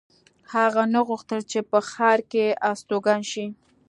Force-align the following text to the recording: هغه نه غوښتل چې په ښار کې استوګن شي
هغه 0.53 0.83
نه 0.93 0.99
غوښتل 1.07 1.41
چې 1.51 1.59
په 1.69 1.79
ښار 1.89 2.19
کې 2.31 2.45
استوګن 2.69 3.21
شي 3.31 3.45